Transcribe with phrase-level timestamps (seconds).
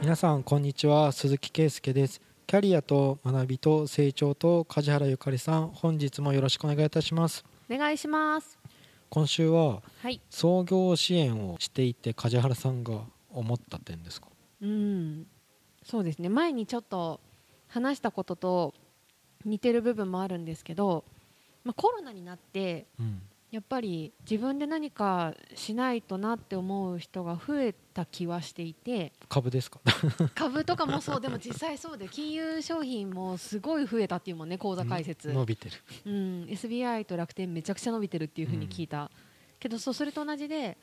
[0.00, 1.10] 皆さんこんにちは。
[1.10, 2.20] 鈴木圭介です。
[2.46, 7.44] キャリアと学びと成長と梶原ゆかりさん本日もよろしくお願いいたします。
[7.70, 8.58] お願いします。
[9.08, 10.20] 今週ははい。
[10.28, 13.00] 創業支援をしていて梶原さんが
[13.30, 14.28] 思った点ですか？
[14.60, 15.26] うん。
[15.82, 16.28] そうですね。
[16.28, 17.20] 前にちょっと
[17.68, 18.74] 話したことと
[19.46, 21.04] 似てる部分もあるんですけど、
[21.64, 23.22] まあ、コロナになってうん
[23.56, 29.14] やっぱり自分で何かしないとなって思う人が増えた気はしていて。
[29.30, 29.80] 株ですか？
[30.36, 31.20] 株とかもそう。
[31.22, 35.76] でも実際そうで金融商品もすごい増えたっていうもんね口座開設、伸びてる。
[36.04, 39.10] うん、SBI と楽天めちゃくちゃ伸びてるっていうふうに聞いた、
[39.58, 40.76] けどそうそれと同じで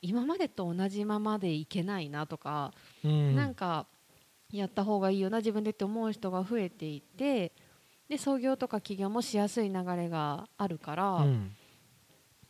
[0.00, 2.72] 今までと同じままでいけないなとか、
[3.04, 3.36] うん。
[3.36, 3.86] なんか
[4.50, 7.52] やった方がいいよな自分でって思う人が増えていて
[8.08, 11.54] で創業とか起業もしやすい流れがあるから、うん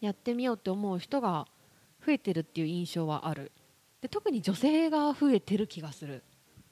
[0.01, 1.47] やってみようって思う人が
[2.05, 3.53] 増えてるっていう印象はある。
[4.01, 6.23] で特に女性が増えてる気がする、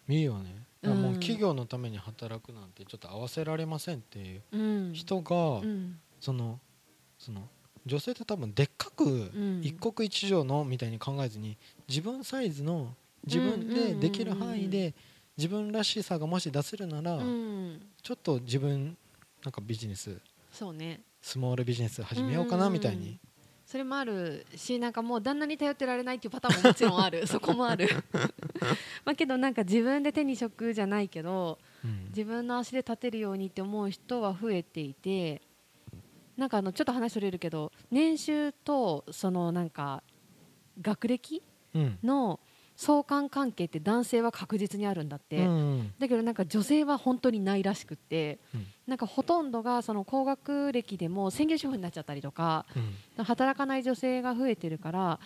[0.09, 1.03] いいよね、うん。
[1.03, 4.59] もう企業のために働くなんてちょっと合わせられませんっていうう
[4.91, 5.99] ん、人が、うん。
[6.21, 6.61] その
[7.19, 7.49] その
[7.87, 9.61] 女性って多分でっかくうん。
[9.63, 11.57] 一国一城のみたいに考えずに
[11.89, 12.95] 自分サイズの
[13.27, 14.95] 自分でできる範囲で
[15.37, 18.97] 自分らしさがもし出せるならうん、ちょっと自分
[19.43, 20.21] なんかビジネス
[20.53, 23.19] そうねスモールビジネス始めようかなみたいに。
[23.65, 27.25] それもあるしなんかもう旦那に頼ってられないっていうパターンももちろんある。
[27.27, 27.89] そこもある。
[29.07, 32.09] まあけどなんか自分で手に職じゃないけどうん。
[32.09, 35.41] 自分の足で立てるようにって思う人は増えていて
[36.37, 40.03] なんかあのちょっと話それるけど年収とそのなんか
[40.83, 41.43] 学歴
[41.75, 41.99] うん。
[42.05, 42.39] の
[42.77, 45.93] 相関関係って男性は確実にあるんだって、うん。
[45.99, 48.67] だけどなんか女性は本当にないらしくって、うん。
[48.87, 52.67] なんかほとんどがその高学歴でも専業主婦になっちゃったりとか
[53.19, 53.25] うん。
[53.25, 55.21] 働かない女性が増えてるから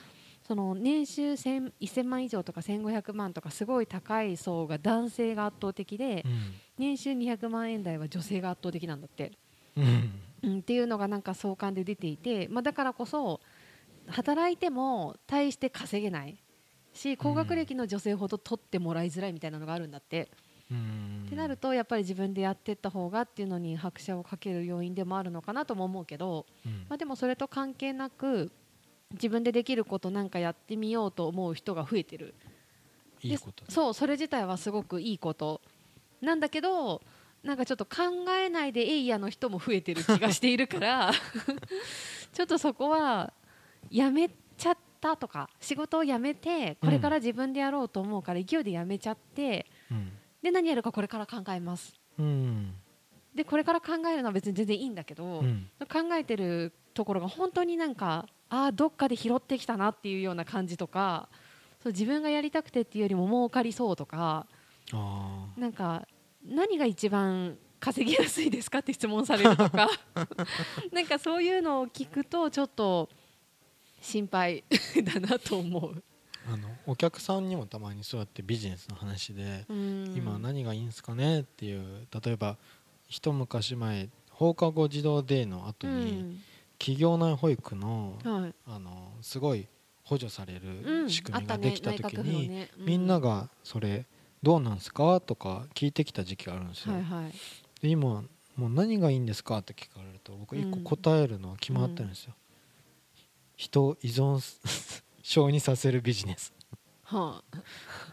[0.47, 6.55] その年収1000 1000万以上とか1500万とかすごい高い層が男性が圧倒的でうん。
[6.79, 9.33] 年収200万円台は女性が圧倒的なんだって、
[9.77, 10.11] うん。
[10.43, 13.41] うん、っていうのがなんか相関で出ていて、まあ、だからこそ
[14.07, 16.39] 働いても大して稼げない
[16.99, 20.29] し高学歴の女性ほど取ってもらいづらいみたいなのがあるんだって。
[20.71, 21.25] うん。
[21.27, 26.87] ってなるとやっぱり自分でやっていった方がっていうのに拍車をかける要因でもあるのかなとも思うけど、うん。
[26.89, 28.51] まあ、でもそれと関係なく
[29.13, 32.35] 自分でできることなんかやってみようと思う人が増えてる。
[33.23, 35.61] いいことでそうそれ自体はすごくいいこと
[36.21, 37.03] なんだけど
[37.43, 41.13] なんかちょっと考えないでエイヤの人も増えてる気がしているから
[42.33, 43.33] ちょっとそこは
[43.91, 50.13] やめちゃったとか仕事を辞めてこれから自分でやろうと思うから勢いで辞めちゃってうん。
[50.43, 51.95] で何やるかこれから考えます。
[52.19, 52.75] うん。
[53.35, 55.69] でこれから考えるのは別に全然いいんだけど、うん。
[55.81, 61.29] 考えてるところが本当になんかああどっかで拾ってきたなっていうような感じとか
[61.83, 64.47] そう自分がやりたくてっていうよりも儲かりそうとか
[64.93, 66.07] あなんか
[66.45, 69.89] 何が一番稼ぎやすいですかって質問されるとか。
[70.91, 73.09] なんかそういうのを聞くとちょっと
[74.01, 74.65] 心配
[75.05, 75.93] だなと思う。
[75.93, 76.03] ー
[76.53, 80.13] あのお客さんにもたまにそうやってビジネスの話でうん。
[80.17, 82.57] 今何がいいんですかねっていう例えば
[83.09, 86.43] 一昔前放課後児童デーの後うにん。
[86.79, 88.55] 企業内保育のはい。
[88.67, 89.67] あのすごい
[90.05, 91.05] 補助されうん。
[91.05, 94.07] る仕組みができた時にみんながそれ
[94.43, 96.95] どうなんですかとか聞いてきた時期があるんですよ。
[97.83, 98.25] で今
[98.57, 102.35] もう何がいいんですかって聞かれると僕一個答えるのは決まってるんですよ
[103.59, 104.41] 人を依存
[105.21, 106.55] 症 にさせるビジネス。
[107.03, 107.59] はあ。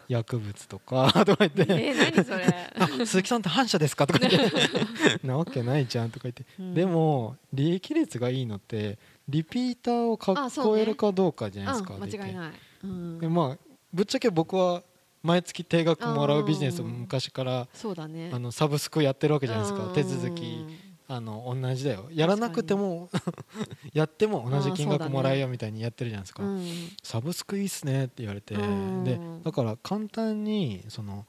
[0.08, 1.62] 薬物とか とか言って。
[1.70, 2.72] えー、何それ。
[2.78, 4.52] あ鈴木さんって反社ですか?」とか言って
[5.26, 6.74] 「なわけないじゃん」とか言って、うん。
[6.74, 8.98] でも利益率がいいのって
[9.30, 12.52] リピーターをあそうね囲えるかどうかじゃないですか、うん、間違いない、
[12.84, 13.20] うん。
[13.20, 13.58] でまあ
[13.94, 14.84] ぶっちゃけ僕は
[15.22, 18.32] 毎月定額もらうビジネスを昔からそうだね。
[18.34, 19.86] あのサブスクやってるわけじゃないですか。
[19.86, 19.94] うん。
[19.94, 20.66] 手続き
[21.08, 22.08] あの同じだよ。
[22.12, 23.10] やらなくても
[23.94, 26.68] やっても同じ金額もらえよみたいにやってるじゃないですか、うん。
[27.04, 28.56] サブスクいいっすねって言われて。
[28.56, 29.04] うん。
[29.04, 31.26] でだから簡単にその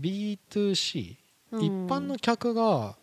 [0.00, 1.16] B2C
[1.50, 1.64] うん。
[1.64, 2.96] 一般の客が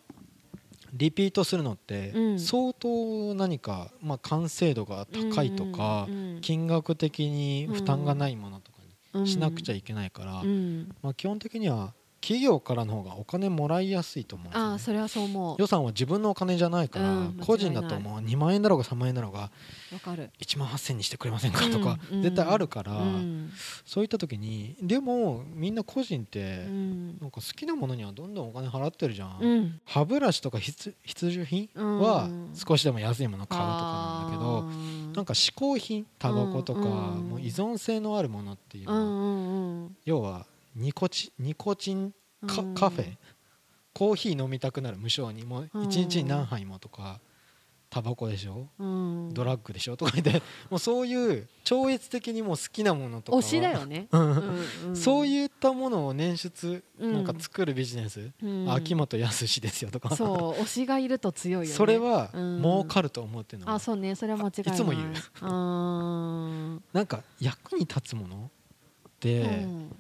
[0.94, 2.40] リピートするのってうん。
[2.40, 8.78] 相当何かまあ完成度が高いとかうん金額的に負担がないものとか
[9.16, 9.24] うん。
[9.24, 10.96] にしなくちゃいけないからうん。
[11.02, 14.72] まあ基本的には企業からの方がお金もらいやすいと思うんですよね。
[14.72, 15.58] ああそれはそう思う。
[15.60, 18.20] 予算は自分のお金じゃないから、うん個人だともう。
[18.20, 19.50] 2万円だろうが3万円だろうが
[19.92, 20.30] わかる。
[20.40, 23.52] 1万8000にしてくれませんかとか、うん絶対あるから、うん。
[23.86, 27.08] そういった時にでもみんな個人って、うん。
[27.20, 29.82] なんか好きなものにはどんどんお金払ってるじゃん、うん。
[29.86, 32.00] 歯ブラシとか必必需品うん。
[32.00, 40.46] は少しでも安いもの買うとかなんだけど、なんか嗜好品タバコとか、もう依存性のあるものっていうのは、要は
[40.76, 42.14] ニコチニコチン
[42.48, 42.74] カ,、うん。
[42.76, 43.18] カフェ？
[43.94, 45.44] コーヒー飲みたくなる無性に。
[45.44, 45.84] もううん。
[45.86, 47.20] 一日に何杯もとか、
[47.90, 48.70] タバコでしょ？
[48.80, 49.34] うん。
[49.34, 49.98] ドラッグでしょ？
[49.98, 50.42] とか言って。
[50.72, 53.42] もうそういう超越的にもう好きなものとかは。
[53.44, 54.22] 推しだよね、 うん。
[54.22, 54.96] うんうん。
[54.96, 57.14] そういったものを捻出、うん。
[57.14, 58.72] なんか作るビジネス、うん。
[58.72, 60.16] 秋元康ですよとか。
[60.16, 61.76] そう推しがいると強いよね。
[61.76, 62.62] それはうん。
[62.62, 63.68] 儲かると思うっていうの。
[63.68, 64.16] は、あそうね。
[64.16, 64.74] それは間違いない。
[64.74, 66.76] いつも言う。
[66.76, 68.50] うなんか役に立つもの
[69.10, 69.96] って、うん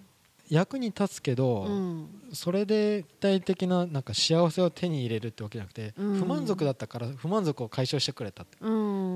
[0.51, 2.09] 役に立つけど、うん。
[2.33, 6.19] それで具体的ななんか幸せを手に入れるってわけじゃなくて、うん。
[6.19, 8.69] 不満足だったから不満足を解消してくれたって、う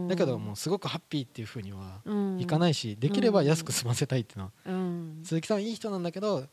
[0.06, 0.08] ん。
[0.08, 2.40] だけどもうすごくハッピーっていうふうにはうん。
[2.40, 5.20] いかないし、できれば安く済ませたいっていうのは、うん。
[5.24, 6.48] 鈴木さんいい人なんだけど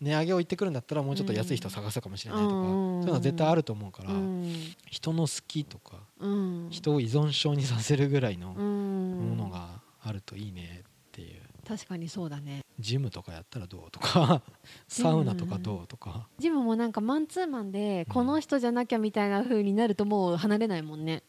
[0.00, 2.62] 値上げを言ってくるんだったらもうちょっと安い人探すかもしれないとか、うん。
[2.62, 4.54] そういうのは絶対あると思うから、うん。
[4.86, 6.68] 人の好きとかうん。
[6.70, 9.30] 人を依存症にさせるぐらいのうん。
[9.30, 12.62] ものがあるといいねっていう確かにそうだね。
[12.78, 14.40] ジムとかやったらどうとか
[14.88, 16.26] サウナとかどうとか。
[16.38, 21.22] ジムもなんかマンツーマンでこの人じゃなきゃみたいな風になるともう離れないもんね、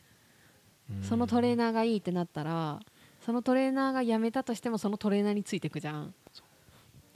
[1.02, 2.80] そのトレーナナーがいいってなったら
[3.26, 6.14] そのトレーナーが辞めたとしてもそのトレーナーについてくじゃん。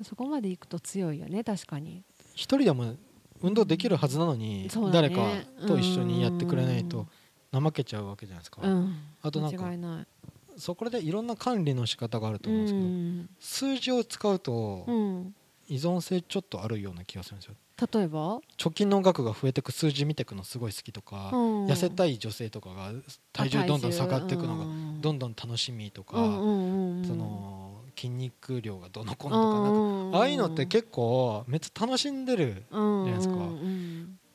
[0.01, 2.03] そこまでいくと強いよね確かに。
[2.33, 2.95] 一人でも
[3.41, 4.69] 運動できるはずなのに、ね。
[4.91, 5.21] 誰か
[5.65, 7.07] と一緒にやってくれないと
[7.53, 8.95] 怠けちゃうわけじゃないですか、うん。
[9.21, 10.07] あとなんか間違いない
[10.57, 13.29] そこでいろんな管理の仕方があると思うんですけど、うん。
[13.39, 15.35] 数字を使うとうん
[15.69, 17.55] 依存性ちょっとあるような気がするんですよ。
[17.93, 21.65] 例えば、貯金の額が増えてく数字見てくのすごい好きとか、うん。
[21.65, 22.91] 痩せたい女性とかが
[23.31, 24.65] 体重どんどん下がっていくのが
[25.01, 33.35] どんどどん楽しみとか、んその筋肉量がどのこのとかなんかああいうのって結構めっちゃ楽しんでる構じゃないですか。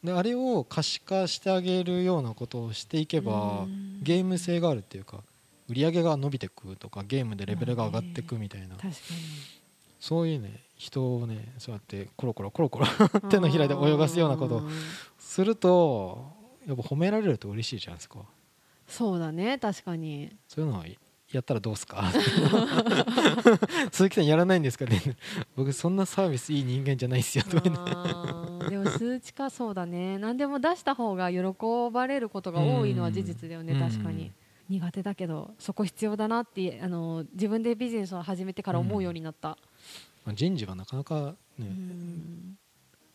[0.02, 3.66] であれを可視化してあげるようなことをしていけば、
[4.00, 5.22] ゲーム性があるっていうか
[5.68, 8.76] 売り上げが伸びてくとかゲームでレベルが上がってくみたいな、
[10.00, 12.92] そういうね人をねそうやってコロコロコロコロに
[13.30, 14.56] 手のひらで泳がすようなこと。
[14.56, 14.70] をん
[15.18, 16.32] すると
[16.66, 18.20] やっぱ褒められると嬉しいじゃないですか
[18.86, 20.34] そうだね確かに。
[20.48, 20.86] そういうのは
[21.30, 22.10] やったらどうすか？
[23.92, 25.00] 鈴木さんやらないんですかね？
[25.56, 30.18] 僕そんなサービスいい人間じゃないですよとかでも数値化そうだね。
[30.18, 31.38] 何でも出した方が喜
[31.92, 33.80] ばれることが多いのは事実だよねうん。
[33.80, 34.32] 確かに
[34.68, 39.50] 苦手だけどそこ必要だなってあの自分でビジネスを始めてから思うようになった、
[40.24, 42.58] まあ人事はなかなかね、うん。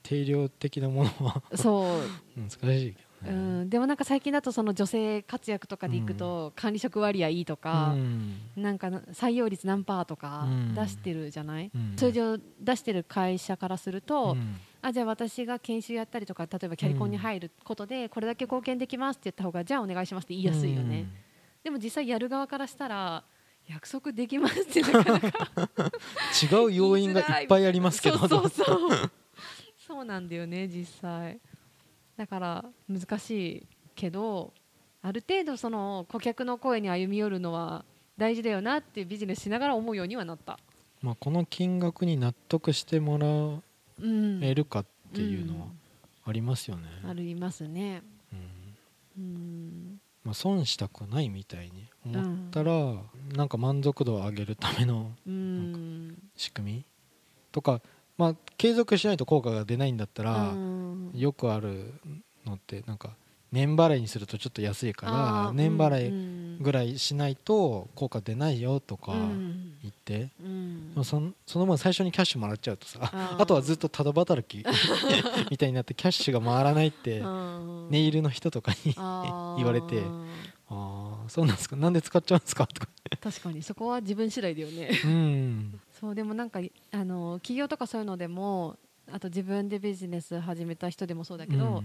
[0.02, 2.02] 定量的なものはそう。
[2.36, 8.38] 難しいけうどね、ん、でもなんか最近だとその女性活躍とかでいくと管理職割合いいとか、うん。
[8.56, 10.76] なんか採用率何パーとかうん。
[10.76, 11.94] 出してるじゃない、うん。
[11.96, 14.56] 数字を出してる会社からすると、うん。
[14.82, 21.08] あじゃあ私が研修やったりとか例えばキャリコンに入ることでこれだけ貢献できますって言った方がじゃあお願いしますって言いやすいよね、
[21.64, 23.24] でも実際やる側からしたら
[23.68, 28.18] 約束できますってなかなかう ん違う要因がいっぱいありますけど。
[28.18, 29.12] そうそうそう。
[29.88, 31.40] そうなんだよね実際。
[32.18, 34.54] だから難しいけど
[35.02, 37.84] ある程度その顧客の声に歩み寄るのは
[38.18, 40.60] 大事だよなってビジネスしながら思うようにはなった、
[41.02, 43.28] まあ、この金額に納得してもら
[44.00, 45.68] うん、えるかっていうのは
[46.26, 48.02] ありますよね、うんありますね。
[48.32, 48.44] うん。
[49.18, 52.96] うんまあ、損したくないみたいに思ったら、
[53.36, 56.18] なんか満足度を上げるためのうん。
[56.36, 56.86] 仕組み
[57.52, 57.82] とか、
[58.18, 61.12] まあ、継続しないと効果が出ないんだったら、うん。
[61.14, 61.94] よくある
[62.46, 63.16] のってなんか
[63.54, 65.12] 年払いにするとちょっと安いかあ
[65.46, 69.74] らー年払いうんぐらいしないと効果出ないよとかうん。
[69.82, 70.92] 言って、うん。
[70.94, 73.00] でもそのその分最初にキャッシュもらっちゃうとさ
[73.38, 74.66] あとはずっとただ働き
[75.52, 78.94] みたいになってキャッシュが回らないってうんネイルの人とかに
[79.58, 80.04] 言われて
[80.70, 81.76] ああそうなんですか？
[81.76, 82.66] なんで使っちゃうんですか？
[82.68, 82.88] とか。
[83.22, 84.90] 確かにそこは自分次第だよね。
[85.06, 85.80] うん。
[86.00, 86.60] そうでもなんか
[86.92, 88.78] あの企業とかそういうのでも
[89.12, 91.84] あと自分でビジネス始めた人でもそうだけど、なん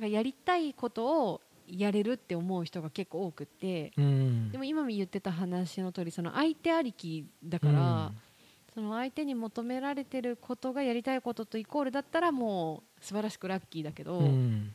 [0.00, 4.04] かやりたいことをやれるって思う人が結構多くってうん。
[4.04, 8.12] うんでも今も言ってた話の通りその相手ありきだから、
[8.74, 14.26] その相手に求められてることがやりたいこととイコールだったらもう素晴らしくラッキーだけど、うん。
[14.26, 14.74] うん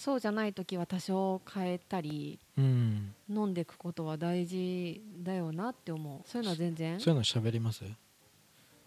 [0.00, 3.12] そうじゃない時は多少変えたりうん。
[3.28, 6.28] 飲んでいくことは大事だよなって思う。
[6.28, 7.00] そういうのは全然。
[7.00, 7.82] そういうの喋ります？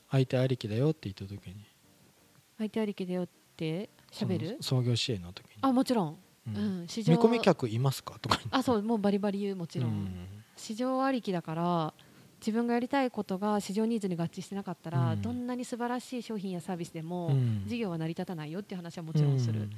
[0.10, 1.66] 相手ありきだよって言った時に
[2.62, 3.28] 相手ありきだよっ
[3.58, 4.58] て喋る？
[4.62, 5.52] その創業支援の時に。
[5.62, 6.84] あもちろん、ううん。
[6.84, 8.20] ん市場見込み客いますか？
[8.22, 8.40] とか。
[8.52, 10.28] あそうもうバリバリ言うもちろん、うん。
[10.56, 11.94] 市場ありきだから
[12.40, 15.22] 自分がやりたいことが市場ニーズに合致してなかったら、うん。
[15.22, 17.64] どんなに素晴らしい商品やサービスでも、うん。
[17.66, 19.70] 事業は成り立たないよっていう話はもちろんする、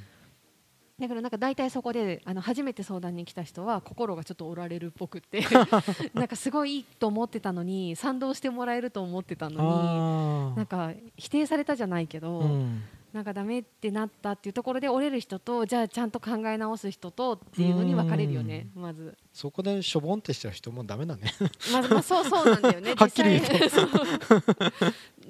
[1.00, 5.42] だからなんか大体そこであの初めて相談に来た人は心がちょっと折られるっぽくって
[6.14, 12.84] なんかすごいいいと思ってたのに賛同してもらえると思ってたのになんか否定されたじゃないけど、うん。
[13.14, 19.16] なんかダメってなったっていうところで折れる人とじゃあちゃんと考え直す人とっていうのに分かれるよねまず。
[19.32, 21.32] そこでしょぼんってした人もダメだね。
[21.72, 22.94] まずまあそうそうなんだよね。
[22.98, 23.88] はっきり言うと。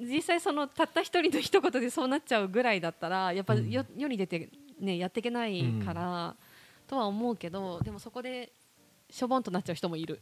[0.00, 4.48] 実際そのたった一人の一言でそうなっちゃうぐらいだったらやっぱ世,、世に出て
[4.80, 6.36] ねやっていけないから、
[6.86, 8.52] とは思うけどでもそこで
[9.10, 10.20] しょぼんとなっちゃう人もいる。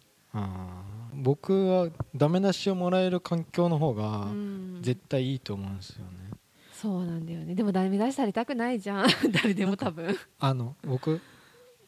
[1.15, 4.29] 僕はダメ出しをもらえる環境の方が
[4.81, 6.31] 絶対いいと思うんですよね。
[6.73, 7.55] そうなんだよね。
[7.55, 9.07] でもダメ出しされたくないじゃん。
[9.31, 10.17] 誰でも多分。
[10.39, 11.21] あの僕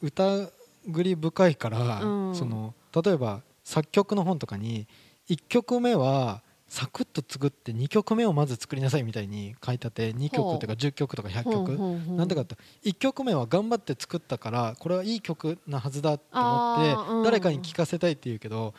[0.01, 0.49] 歌
[0.87, 4.87] ぐり深いから、うん、その例えば作曲の本とかに
[5.29, 6.43] 1曲目は
[6.75, 11.79] サクッと作って2曲目をまず作りなさいみたいに書いてあって2曲とか10曲とか100曲。
[12.17, 18.75] なんでかって1曲目は頑張って作ったからこれはいい曲なはずだと思って誰かに聴かせたいって言うけど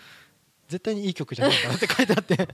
[0.68, 2.50] 絶対にいい曲じゃないからって書いてあって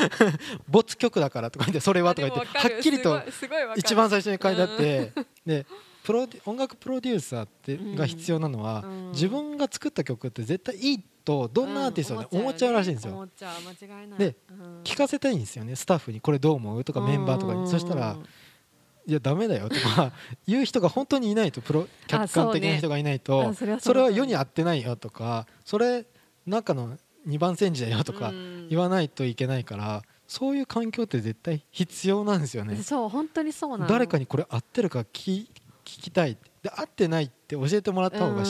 [0.66, 3.20] 没曲だからとか言ってそれはとか言ってはっきりと
[3.76, 5.12] 一番最初に書いてあって
[5.44, 5.66] で
[6.04, 8.82] プロ音楽プロデューサーってが必要なのは
[9.12, 13.28] 自分が作った曲って絶対いいとどんなアーティストで思っちゃうらしいんですよ。
[14.18, 14.34] で
[14.84, 16.20] 聞かせたいんですよねスタッフに。
[16.20, 16.84] これどう思う？
[16.84, 17.68] とかメンバーとかに。
[17.68, 18.16] そしたら
[19.06, 19.68] いやダメだよ。
[19.68, 20.12] とか
[20.46, 26.06] 言う人が本当にいないとプロ客観的な人がいないとそれは世に合ってないよとかそれ
[26.46, 28.32] 中の2番煎じだよとか
[28.68, 32.76] 言わないといけないから、そういう環境って絶対必要なんですよね。
[32.82, 35.48] そう本当にそうな誰かにこれ合ってるか聞聞
[35.84, 38.44] きたいで合ってないって教えてもらった方が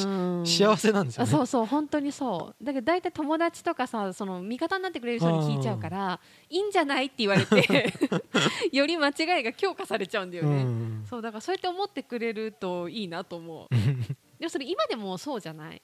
[0.45, 1.31] 幸せなんですよね。
[1.31, 2.65] そうそう本当にそう。
[2.65, 7.93] だけど大体友達とかさその味方になってくれる人に聞いちゃうからいいんじゃないって言われて
[8.73, 11.05] より間違いが強化されちゃうんだよね。
[11.09, 13.75] そうだからそうやって思ってくれるといいなと思う。
[14.41, 15.81] でもそれ今でもそうじゃない？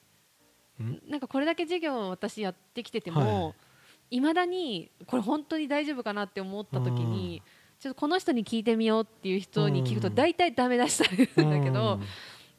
[1.07, 3.55] なんかこれだけ授業を私やってきてても、
[4.11, 7.41] い、まだにこれ本当に大丈夫かなって思った時に、
[7.79, 11.99] ちょっとこの人に聞いてみようっていう人に聞くと大体ダメ出しされるんだけど、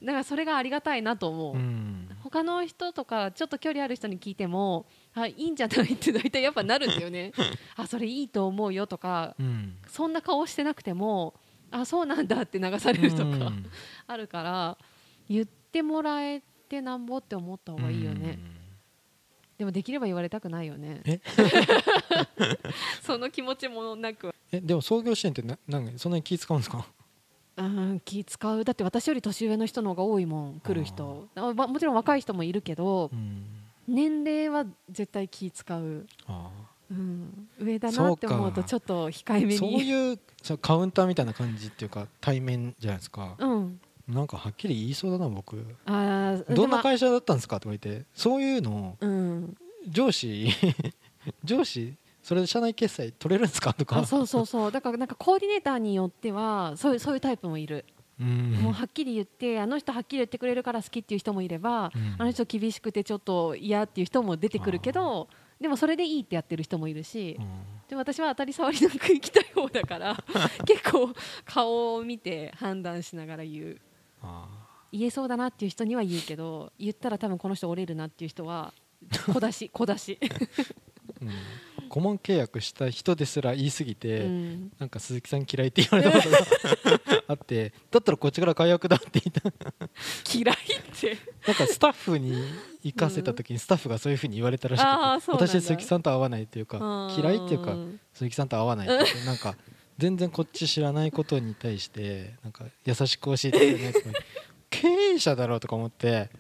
[0.02, 7.32] だからそれがありがたいなと思う、うん、他の人とかちょっと距離ある人に聞いてもあいいんじゃないって大体やっぱなるんだよね。
[7.74, 11.34] あそれいいと思うよとか、うん、そんな顔してなくても
[11.70, 13.66] あそうなんだって流されるとか、うん、
[14.06, 14.78] あるから
[15.28, 18.38] 言ってもらえてなんぼって思った方がいいよね。
[19.58, 21.02] でもできれば言われたくないよね。
[23.02, 24.32] その気持ちもなく。
[24.52, 26.86] えでも創業支援ってななんそんなに気使うんですか？
[27.58, 28.64] うん気使う。
[28.64, 31.28] だって私より年上の人の方が多いもん来る人。
[31.34, 33.10] あもちろん若い人もいるけど、
[33.88, 36.06] 年齢は絶対気使う。
[36.90, 39.56] うん、上だなって思うとちょっと控えめに。
[39.58, 40.18] そういう
[40.62, 45.64] カウンターみたいな感じっていうか対面じゃないですか、うん、なんかはっきり言いそうだな僕。
[45.84, 50.48] あどんな会社だったんですかとか言ってそういうのを、うん、上司
[51.44, 54.04] 上司それで社内決済取れるんですかとか。
[54.06, 54.72] そうそうそう。
[54.72, 57.84] だからなんかコーディネーターによってはそういうそういうタイプもいる。
[58.20, 65.28] うん、もうはっきり言ってあの人はっきり言ってくれるから好きっていう人もいれば、うん、あの人厳しくてちょっと嫌っていう人も出てくるけど
[65.60, 67.46] でもそれでいいってやってる人もいるし、うん、
[67.88, 70.16] で私は当たり障りなく行きたい方だから
[70.66, 71.12] 結構
[71.44, 73.80] 顔を見て判断しながら言う。
[74.92, 78.72] 言えそうだなっていう人には言うけど言ったら多分この人折れるなっていう人は
[79.32, 80.18] 小出し小出し、
[81.20, 81.30] うん、
[81.88, 86.38] 顧問契約した人ですら言い過ぎて、うん、なんか鈴木さん嫌いって言われたことが
[87.28, 89.88] あってだったらこっちから解約だって言った。
[90.34, 90.56] 嫌いっ
[90.98, 91.18] て。
[91.46, 92.42] なんかスタッフに
[92.82, 97.76] 行かせた時にスタッフがそういうふうに言われたらしくて、私鈴木さんと会わないっていうか嫌いっていうか
[98.14, 99.56] 鈴木さんと会わないってなんか
[99.98, 103.92] 全然こっち知らないことに対してなんか優しく教えてくれない
[104.70, 106.30] 経営者だろうとか思って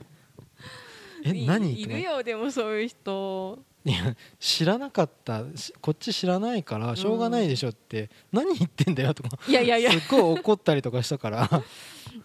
[1.24, 1.80] え何？
[1.80, 3.58] いるよでもそういう人。
[3.84, 5.44] いや知らなかった
[5.80, 9.92] こっち知らないからしょうがないでしょって、うん、何言ってんだよとかいやいやいや。
[9.92, 11.48] すっごい怒ったりとかしたから。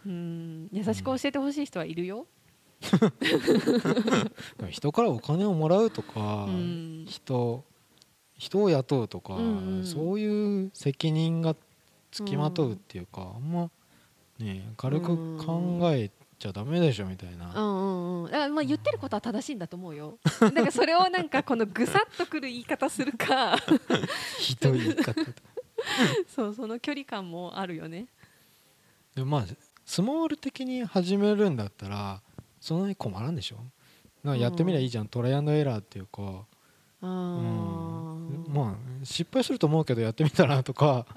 [0.05, 2.25] うん優しく教えてほしい人はいるよ、
[4.69, 7.63] 人からお金をもらうとか、うん、人
[8.37, 11.55] 人を雇うとか、うんうん、そういう責任が
[12.11, 13.69] つきまとうっていうか、あんま
[14.39, 16.09] ね軽く考え
[16.39, 20.17] ちゃダメでしょみたいな、うんうんうん、まあ言ってることは正しいんだと思うよ。
[20.39, 23.55] だからそれをなんかこのぐさっとくる言い方するか。
[24.39, 25.13] ひどい言い方
[26.27, 28.07] そうその距離感もあるよね。
[29.15, 29.45] でもまあ
[29.85, 32.21] スモール的に始めるんだったら
[32.59, 33.57] そんなに困らんでしょ。
[34.23, 36.45] なやってみりゃいいじゃん、うん、トライアンドエラーっていうか。
[37.01, 37.09] うん、
[38.53, 41.07] まあ失敗すると思うけどやってみたらとか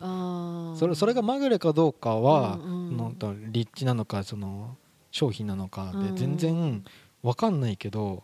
[0.76, 4.76] それそれがまぐれかどうかは、うんうん立地なのかその
[5.10, 6.16] 商品なのかでうん。
[6.16, 6.84] 全然
[7.22, 8.22] 分かんないけど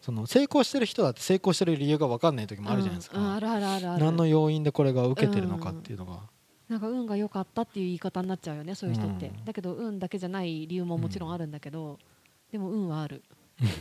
[0.00, 3.32] その成功してる人だって成功してる理由が分かんない時もあるじゃないですか、うんうん。
[3.32, 6.20] あるあるある何の要因でこれが受けてるのかっていうのが、
[6.68, 9.44] なんか運が良かったっていう言い方になっちゃうよねそういう人って、うん。
[9.44, 11.98] だけど運だけじゃない理由ももちろんあるんだけど、
[12.52, 13.22] でも運はある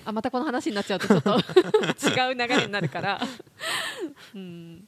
[0.05, 3.22] あまたこの話になっちゃうとちょっと違う流れになるから。
[4.34, 4.88] うん。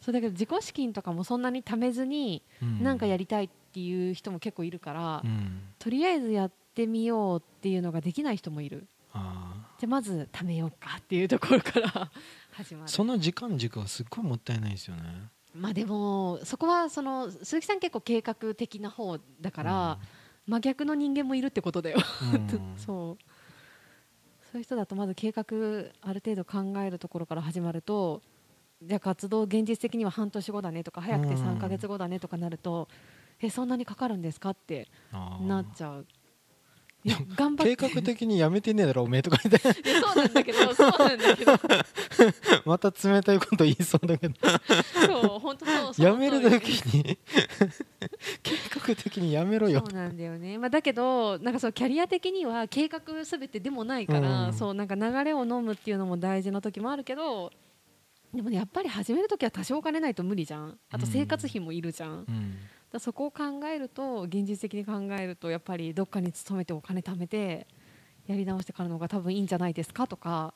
[0.00, 2.82] そうだけど自己資金とかもそんなに貯めずにうん。
[2.82, 5.60] 何かやりたいっていう人も結構いるから、うん。
[5.78, 8.86] とりあえずやってみようっていうのができない人もいる。
[9.12, 12.10] あじゃあまず貯めようかっていうところから
[12.52, 12.86] 始まる。
[12.86, 15.02] ーその時間軸がすっごいもったいないですよね。
[15.54, 19.98] まあでもそこはその鈴木さん結構計画的な方だから、
[20.46, 21.98] 真逆の人間もいるってことだよ。
[22.34, 22.60] うん。
[22.78, 23.24] そう
[24.56, 25.44] そういう人だとまず計画
[26.00, 28.22] ある程度考えるところから始まると
[28.82, 32.88] じゃあ活動現実的には半年後だねとか早くてうん3ヶ月後だねとかなると、
[33.40, 34.88] えそんなにかかるんですかって
[35.40, 36.06] なっちゃう。
[37.36, 37.76] 頑張って。
[37.76, 39.72] 計画的にやめてねえだろおめえとか言って。
[40.00, 41.52] そうなんだけどそうなんだけど。
[42.64, 44.34] また冷たいこと言いそうだけど。
[45.06, 47.18] そう本当そうやめる時に。
[48.42, 49.82] 計画的にやめろよ。
[49.84, 54.52] そうなんだよね、まあ、だけどなんかそうキャリア的には計画すべてでもないから、うん。
[54.52, 57.52] そうなんか流れを飲むっていうのも大事な時もあるけど
[58.34, 60.78] でもねやっぱり始める時は多少お金ないと無理じゃん。
[60.90, 62.58] あと生活費もいるじゃん、うん
[62.96, 67.66] らそこを考えると現実的に考えるとやっぱりどっかに勤めてお金貯めて
[68.26, 70.54] やり直してからの方が多分いいんじゃないですかとか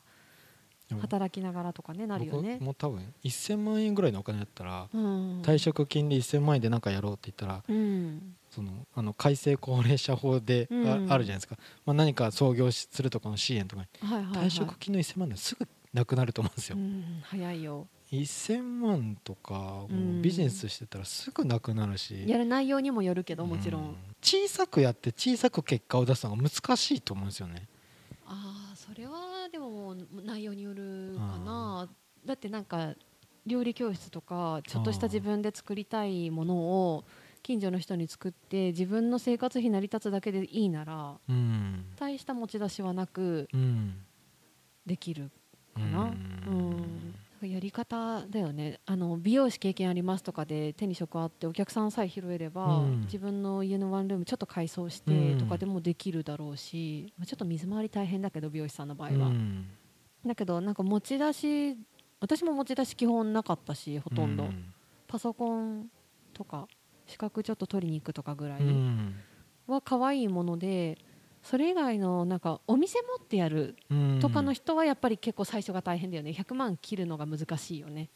[1.00, 2.54] 働きながらとかねなるよね。
[2.54, 2.64] 僕。
[2.64, 5.40] も多分1000万円ぐらいのお金だったらうん。
[5.42, 8.34] 退職金で1000万円で何かやろうって言ったらうん。
[8.50, 11.12] そのあの改正高齢者法であ,、うん。
[11.12, 11.56] あるじゃないですか、
[11.86, 14.08] まあ、何か創業しするとかの支援とかに。
[14.08, 14.46] はいはいはい。
[14.46, 19.86] 退職金の1000万円ですぐなくなると思うんですよ、うん、早いよ1000万とか
[20.20, 23.96] ビジネスしてたらすぐなくなるし、やる内容にもよるけどもちろん、うん。
[24.20, 27.68] 小さくやって小さく結果を出すのが難しいと思うんですよね。
[28.26, 31.88] ああそれはでも内容によるかな。
[32.24, 32.94] だってなんか
[33.46, 37.04] 料理教室とかちょっとした自分で作りたいものを
[37.42, 41.84] 近所の人に作って自分の生活費成り立つだけでいいならうん。
[41.96, 43.94] 大した持ち出しはなくうん。
[44.84, 45.30] できる
[45.74, 46.06] かうな、う
[46.50, 47.14] ん
[47.46, 48.80] やり方だよね。
[48.86, 53.00] あの美容師経験ありますとかで手に職あってお客さんさえ拾えれば、うん。
[53.02, 55.38] 自分の家のワンルームちょっと改装してうん。
[55.38, 59.68] とかでもできるだろうし、まあちょっと水回り大変だけど美容師さんの場合は、うん。
[60.26, 61.76] だけどなんか持ち出し
[62.20, 64.72] 私も持ち出し基本なかったしほとんど、うん。
[65.08, 65.86] パソコン
[66.34, 66.68] とか
[67.06, 69.14] 資格ちょっと取りに行くとかぐらいうん。
[69.66, 70.98] は可愛いもので
[71.42, 73.76] それ以外のなんかお店持ってやる
[74.20, 76.30] とかの人はやっぱり結構最初が大変だよね。
[76.30, 78.08] 100万切るのが難しいよね。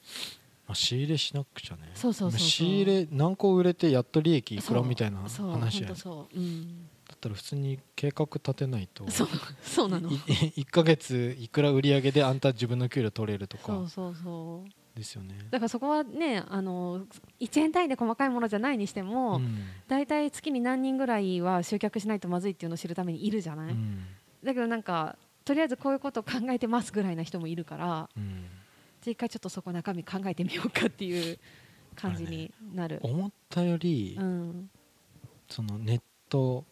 [0.66, 1.90] まあ、仕入れしなくちゃね。
[1.94, 9.10] そうそうそう仕入れ何個売れてやっと利益いくらみたいな話やそう、うん、ったら普通に計画立てないと。
[9.10, 9.28] そう
[9.62, 10.10] そうなの。
[10.10, 13.66] い1ヶ月いくら売り上げであんた自分の給料取れるとか。
[13.66, 15.34] そうそうそうですよね。
[15.50, 17.06] だからそこはねあの
[17.40, 19.64] 1円単位で細かいものじゃないにしても、うん。
[19.88, 24.04] 大体月に何人ぐらいは集客しないとまずいっていうのを知るためにいるじゃない、うん。
[24.42, 28.44] だけどなんかとりあえずこういうことを考えてますぐらいな人もいるからうん
[29.04, 31.38] じゃあ一回ちょっとそこ中身考えてみようかっていう
[31.94, 34.70] 感じになる、思ったより、うん、
[35.46, 36.64] そのネット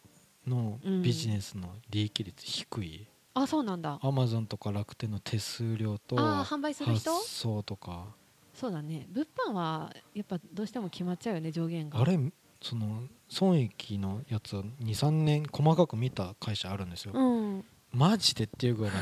[0.47, 3.99] のビジネスの利益率低い、あそうなんだ。
[4.03, 7.15] アマゾンとか楽天の手数料とあー販売する人？
[7.15, 8.07] 発送とか。
[8.55, 9.07] そうだね。
[9.11, 12.01] 物販はやっぱどうしても決まっちゃうよね上限が。
[12.01, 12.19] あれ
[12.61, 17.65] その損益のやつを23年細かく見た会社あるんですよ、うん。
[17.93, 18.93] マジでっていうぐらい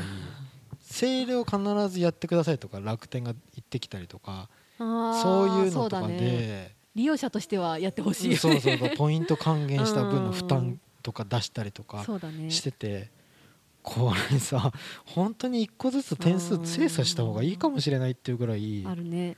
[0.79, 6.17] セールを必ずやってくださいとか楽天が言ってきたりとかそういうのそうとかだね。
[6.17, 8.25] で利用者としてはやってほしい。
[8.25, 12.49] よねそうそうそう ポイント還元した分の負うん担とか出したりとかそうだね。
[12.49, 13.11] してて
[13.83, 14.71] これさ
[15.05, 19.37] 本当に一個ずつ点数精査した方がいいかもしれないっていうぐらいあるね。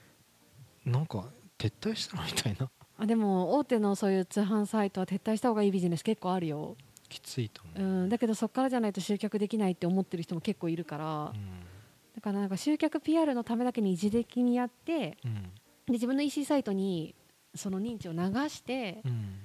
[0.85, 1.25] なんか
[1.57, 2.69] 撤退したのみたいな。
[2.97, 6.77] あでも大手のそういう通販サイトは撤退した方がいいビジネス結構あるよ、
[7.09, 11.33] きついとう思う、ん、だけどそこからじゃないと集客できないって思ってる人も結構いるから、
[12.15, 15.43] だからなんか集客 PR のためだけに一時的にやってうん。
[15.85, 17.15] で自分の EC サイトに
[17.55, 19.39] その認知を流してうん。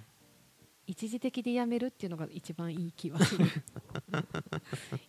[0.88, 3.44] 一時的でやめるっていうのが一番いい気はする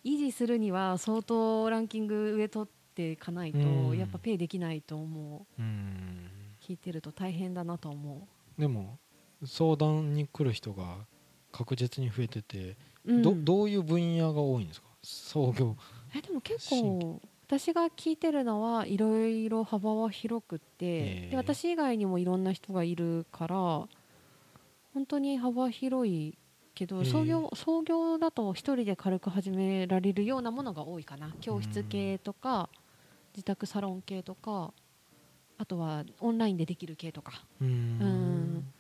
[0.04, 3.98] 維持するには相当ランキング上取っていかないとうん。
[3.98, 5.62] やっぱペイできないと思う。
[5.62, 6.30] うん
[6.62, 9.00] 聞いてると大変だなと思でも
[9.45, 10.98] 相談に来る人が
[11.52, 13.22] 確実に増えてて、う、うん。
[13.22, 14.88] どどういう分野が多いんですか？
[15.02, 15.76] 創業。
[16.15, 23.56] えでも結構私が聞いてるのはいろいろ幅は広くって、えーで私以外にもいろんな人がいるから
[24.93, 26.38] 本当に幅広い
[26.80, 31.30] けど、えー創業創業だと一人で軽く始められるようなものが多いかな。
[31.42, 32.70] 教室系とか、
[33.34, 34.74] 自宅サロン系とか
[35.58, 37.44] あとはオンラインでできる系とか。
[37.62, 37.72] うーん。
[38.02, 38.74] うん。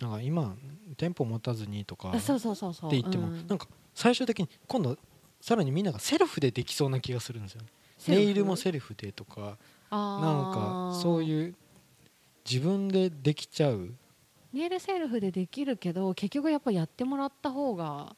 [0.00, 0.56] なんか今
[0.96, 2.90] 店舗持たずにとかあそうそうそうそう。
[2.90, 3.46] って言っても、うん。
[3.46, 4.96] なんか最終的に今度
[5.40, 7.68] さらにみんながセルフでできそうな気がするんですよね。
[8.08, 9.58] ネイルもセルフでとか
[9.90, 11.54] なんかそういう
[12.48, 13.92] 自分でできちゃう
[14.58, 18.16] ネイルセルフでできるけど結局やっぱやってもらった方が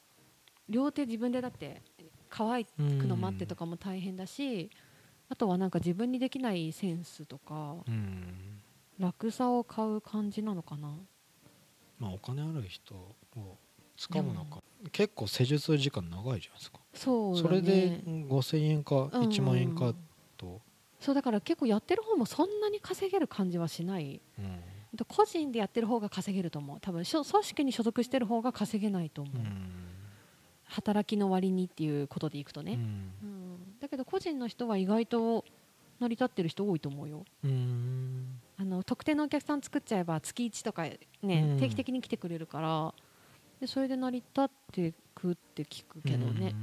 [0.71, 1.83] 両手自分でだって
[2.31, 2.69] 乾く
[3.07, 4.71] の待ってとかも大変だし
[5.29, 8.59] あとはなんか自分にできないセンスとかうん。
[8.99, 10.91] 楽さを買う感じなのかな。
[11.99, 13.57] まあお金ある人を
[13.97, 14.63] 掴むのか。
[14.93, 16.81] 結構施術時間長いじゃないですか。
[16.93, 19.95] そうだ、ね、それで5000円かうん1万円か
[20.37, 20.61] と、
[21.01, 24.21] そうだから結構やってる方もそんなに稼げる感じはしない。
[24.39, 24.61] うん
[25.05, 26.79] 個人でやってる方が稼げると思う。
[26.81, 29.71] 多分組織に所属してる方が稼げないと思う、うん。
[30.65, 32.79] 働きの割にっていうことでいくとね、うん。
[32.79, 35.45] うん、だけど個人の人は意外と
[35.99, 37.25] 成り立ってる人多いと思うよ。
[37.45, 38.41] うん。
[38.59, 41.59] あの特定のお客さん作っちゃえば月1とかね、うん。
[41.59, 42.95] 定期的に来てくれるから
[43.61, 46.55] でそれで成り立ってくって聞くけどね、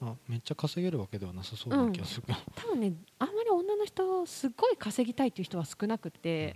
[0.00, 6.54] あ、めっちゃ稼げるわけではなさそうな気がするけど、多分ねあんまり女の人すっごい稼ぎたいっていう人は少なくて、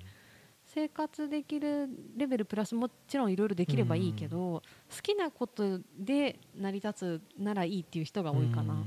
[0.75, 8.85] 生活できるレベルプラスもちろんいろいろできればいいけど、好きなことで成り立つならいいっていう人が多いかな、うん。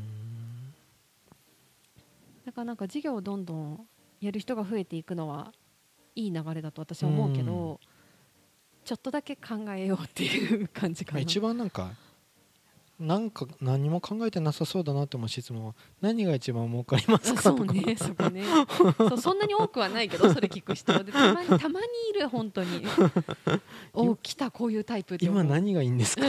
[2.43, 3.88] だからなんか事業をどんどん
[4.19, 5.54] やる人が増えていくのは
[6.15, 7.78] いい流れだと私は思うけど、うん。
[8.84, 11.15] ちょっとだけ考えようっていう感じかな。
[11.15, 11.91] まあ一番なんか
[12.99, 18.43] なんか何も考えてなさそうだなって思う質問は何が一番儲かりますかあそうね、そこね。
[18.97, 22.84] そうそんなに多くはないけどそれ聞く人でたまに たまにいる本当に。
[23.93, 26.23] お来たこういうタイプ今何がいいんですか？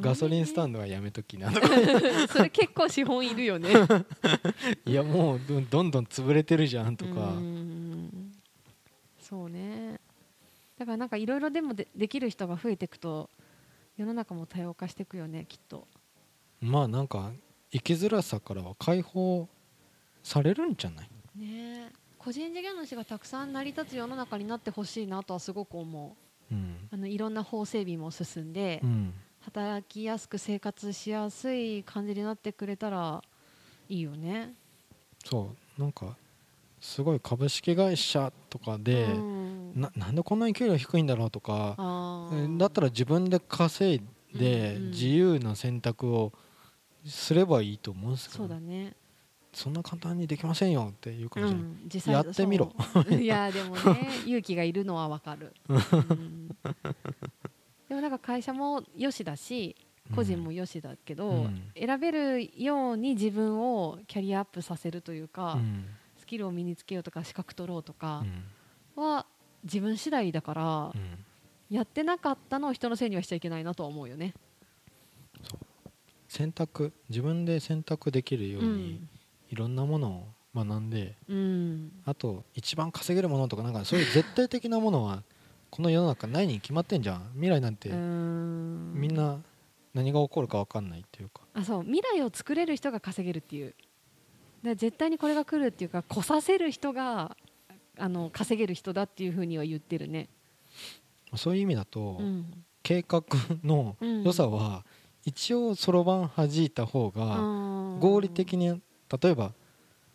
[0.00, 3.70] ガソリンスタンドはやめときなそれ結構資本いるよね。
[4.86, 7.10] いやもうどどんどん潰れてるじゃんとか。
[7.10, 8.32] うん。
[9.20, 10.00] そうね。
[10.78, 13.28] だからなんかいろいろでもでできる人が増えていくと
[13.98, 15.86] 世の中も多様化していくよねきっと。
[16.60, 17.32] まあなんか
[17.70, 19.48] 生きづらさからは解放
[20.22, 21.08] されるんじゃない？
[21.36, 26.16] ね個人事業主がたくさん成り立つ世の中になってほしいなとはすごく思
[26.50, 26.54] う。
[26.54, 33.22] うん、あのいろんな法整備も進んで、うん、働きやすく生活しやすい感じになってくれたら
[33.88, 34.54] いいよね。
[35.24, 35.80] そう。
[35.80, 36.16] なんか
[36.80, 41.76] すごい株式会社とかで、うんななんでこんなに給料低いんだろうとか
[42.58, 44.02] だったら自分で稼い
[44.38, 46.32] で自由な選択を
[47.04, 48.94] すればいいと思うんですけど、そうだね、
[49.52, 52.72] そんな簡単にできませんよっていうかうもしれない、ん、実際やってみろ。
[53.08, 55.74] いやでもね勇気がいるのはわかる、 う
[56.14, 56.48] ん。
[57.88, 59.74] でもなんか会社もよしだし
[60.14, 61.72] 個人もよしだけど、うん。
[61.74, 65.86] 選べるように自分をキャリアアップさせるというか、うん。
[66.16, 68.44] スキルを身につけようとか資格取ろうとうかん。
[68.96, 69.26] は
[69.64, 71.24] 自分次第だから、うん。
[71.70, 74.32] やってなかったのを人のせいにはしちゃいけないなとは思うよね。
[76.28, 76.92] 選択。
[77.08, 79.08] 自分で選択できるよううに、ん。
[79.50, 81.92] いろんなものを学んでうん。
[82.04, 85.22] あと一番稼げるものとかなんかそういう絶対的なものは
[85.70, 87.30] この世の中ないに決まってんじゃん。
[87.34, 89.42] 未来なんてみんな
[89.94, 91.42] 何が起こるか分かんないっていうか。
[91.54, 91.82] あそう。
[91.82, 93.74] 未来を作れる人が稼げるっていう。
[94.62, 97.36] で絶対にこれが来るっていうか来させる人が
[97.98, 100.28] あの稼げる人だっていうふうには言ってるね、
[101.34, 102.64] そういう意味だと、うん。
[102.82, 103.22] 計画
[103.64, 104.84] のうん良さは
[105.24, 107.36] 一応そろばん弾いた方が
[108.00, 108.68] 合理的に
[109.20, 109.52] 例えば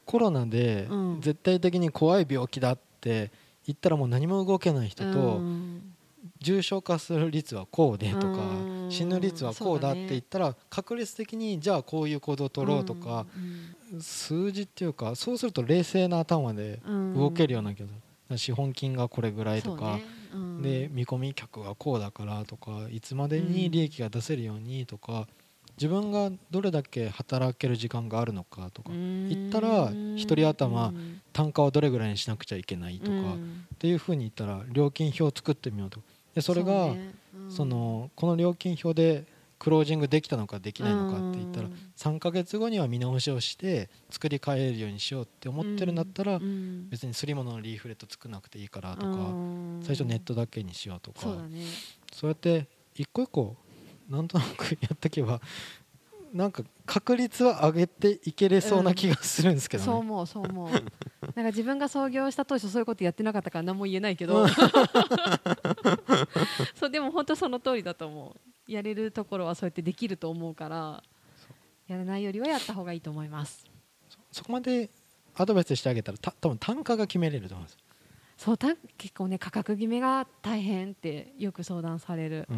[0.05, 1.21] コロナでうん。
[1.21, 3.31] 絶対的に怖い病気だって
[3.67, 5.93] 言ったらもう何も動けない人とうん。
[6.39, 8.87] 重症化する率はこうでとかうん。
[8.89, 13.25] 死ぬ率はこうだって言ったら確率的にじゃあこういう行動を取ろうとか
[13.99, 17.13] 数字っていうかそうすると冷静な頭でうん。
[17.15, 17.93] 動けるような気がす
[18.31, 18.37] る。
[18.37, 20.05] 資本金がこれぐらいとかね。
[20.33, 20.61] うん。
[20.61, 25.27] で見込み客がこうだからとかいつまでに利益が出せるようにとか
[25.77, 31.21] 自分がどれだけ働ける時間があるのかとか言ったら一人頭うん。
[31.31, 33.65] 単価はどれぐらいにしなくちゃいけないとかうん。
[33.73, 35.99] っていうふうに言ったら料金表を作ってみようと
[36.35, 36.95] でそれが
[37.49, 39.25] そのこの料金表で
[39.63, 41.73] クロージングできたのかできないのかって言ったらうん。
[41.95, 46.89] 3ヶ月後には見直しをして作り変えるようにしようって思ってるんだったらうん。
[46.89, 49.79] 別にすり物のリーフレット作らなくていいからとかうん。
[49.81, 51.37] 最初ネットだけにしようとか。
[52.11, 53.55] そうやって一個一個
[54.09, 55.39] なんとなくやっていけば
[56.33, 59.85] なんか確率は上げていけれそうな気がするんですけど、ね。
[59.85, 60.69] そう思うそう思う。
[60.75, 64.45] なんか自分が創業した当初そういうことやってなかったから何も言えないけど。
[66.75, 68.39] そうでも本当その通りだと思う
[68.73, 71.03] やれるところはそうやってできると思うから
[71.87, 73.65] やらないよりはやった方がいいと思います。
[74.31, 74.89] そこまで
[75.35, 77.77] アドバイスしてあげたらた多分単価が決めれると思うんです
[78.37, 82.57] そうた結構ね価格決めが大変ってよく相談される、うん。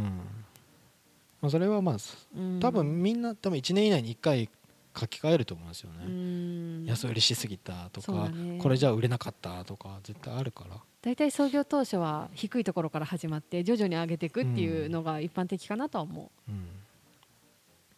[1.42, 1.98] まあ、それはまあ
[2.36, 2.60] うん。
[2.60, 4.50] 多分みんな多分1年以内に1回
[4.98, 6.86] 書き換えると思うんですようね、ん。
[6.86, 8.60] 安売りしすぎたとか、ね。
[8.62, 10.78] これじゃ売れなかったとか絶対あるから。
[11.02, 16.52] 大体創業当初は低いところから始まって徐々に上げていくっていうのが一般的かなとは思う。
[16.52, 16.68] ん。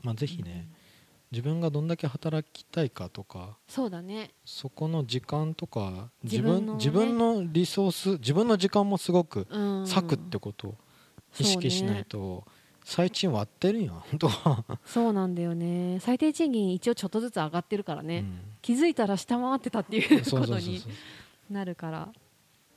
[0.03, 0.67] まあ、ぜひね、
[1.31, 4.31] 自分がどんだけ働きたいかとかうそうだね。
[4.45, 10.75] そこの時間とか自分自分のリソース自分の時間もすごくうん割くってことを
[11.39, 12.45] 意識しないと、
[12.87, 13.91] 最賃割ってるんや。
[14.09, 15.99] 本当は、そうなんだよね。
[15.99, 18.39] 最低賃金一応ちょっとずつ上がってるからね、うん。
[18.61, 20.81] 気づいたら下回ってたっていうことに
[21.49, 22.13] なるから。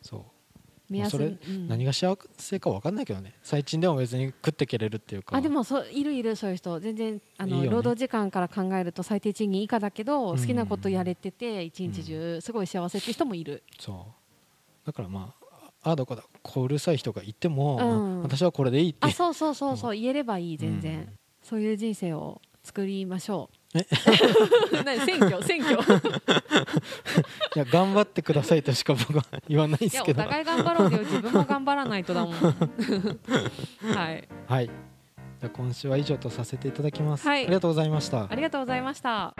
[0.03, 0.23] そう。
[0.88, 1.68] 目安それうん。
[1.68, 3.37] 何が幸せか分かんないけどね。
[3.44, 5.37] 最賃でも別に食ってけれるっていうか。
[5.37, 6.81] あでもそういるいるそういう人。
[6.81, 7.68] 全然あのね。
[7.68, 10.40] 労働時間から考えると最低賃金以下だけど、うん。
[10.40, 14.87] 好きなことやれてて一日中すごい幸せって人もいる、そう。
[14.87, 15.39] だからまあ
[15.83, 17.83] ああどこだこううるさい人がいても、う
[18.21, 18.23] ん。
[18.23, 18.99] 私はこれでいいって。
[19.01, 21.09] あそうそうそうそう言えればいい全然、うん。
[21.43, 23.79] そういう人生を作りましょう。
[23.79, 23.87] え？
[24.85, 25.01] 何？
[25.07, 25.43] 選挙？
[25.43, 25.81] 選挙？
[27.55, 30.99] いや頑張ってくださいとしか僕は言わないでいやおすけど互い頑張ろうよ。
[30.99, 32.35] 自分も頑張らないとだもん。
[33.95, 34.29] はい。
[34.47, 34.66] はい。
[34.66, 37.45] じゃあ今週は以上とさせていただきます、はい。
[37.45, 38.27] ありがとうございました。
[38.31, 39.35] ありがとうございました